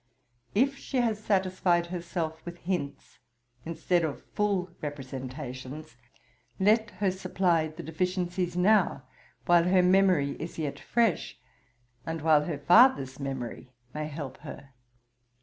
[0.55, 3.19] If she has satisfied herself with hints,
[3.65, 5.95] instead of full representations,
[6.59, 9.03] let her supply the deficiencies now
[9.45, 11.37] while her memory is yet fresh,
[12.03, 14.69] and while her father's memory may help her.